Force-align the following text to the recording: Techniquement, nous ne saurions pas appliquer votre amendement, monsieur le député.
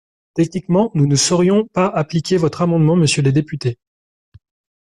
Techniquement, 0.33 0.89
nous 0.95 1.05
ne 1.05 1.15
saurions 1.15 1.67
pas 1.67 1.85
appliquer 1.85 2.35
votre 2.37 2.63
amendement, 2.63 2.95
monsieur 2.95 3.21
le 3.21 3.31
député. 3.31 3.77